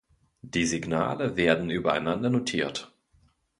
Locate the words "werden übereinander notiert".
1.37-2.91